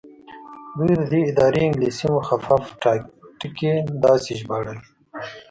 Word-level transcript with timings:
دوی 0.77 0.93
د 0.99 1.01
دې 1.11 1.21
ادارې 1.31 1.59
انګلیسي 1.67 2.07
مخفف 2.17 2.63
ټکي 3.39 3.73
داسې 4.03 4.31
ژباړل. 4.39 4.79